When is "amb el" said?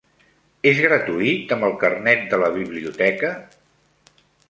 1.57-1.77